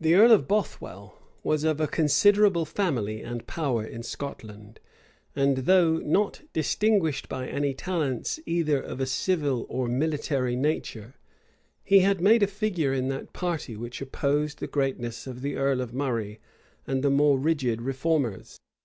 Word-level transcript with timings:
The 0.00 0.14
earl 0.16 0.32
of 0.32 0.48
Bothwell 0.48 1.16
was 1.44 1.62
of 1.62 1.80
a 1.80 1.86
considerable 1.86 2.64
family 2.64 3.22
and 3.22 3.46
power 3.46 3.86
in 3.86 4.02
Scotland; 4.02 4.80
and 5.36 5.58
though 5.58 5.98
not 5.98 6.40
distinguished 6.52 7.28
by 7.28 7.46
any 7.46 7.72
talents 7.72 8.40
either 8.44 8.80
of 8.82 8.98
a 8.98 9.06
civil 9.06 9.66
or 9.68 9.86
military 9.86 10.56
nature, 10.56 11.14
he 11.84 12.00
had 12.00 12.20
made 12.20 12.42
a 12.42 12.48
figure 12.48 12.92
in 12.92 13.06
that 13.10 13.32
party 13.32 13.76
which 13.76 14.00
opposed 14.00 14.58
the 14.58 14.66
greatness 14.66 15.28
of 15.28 15.42
the 15.42 15.54
earl 15.54 15.80
of 15.80 15.94
Murray 15.94 16.40
and 16.84 17.04
the 17.04 17.08
more 17.10 17.38
rigid 17.38 17.80
reformers. 17.82 18.58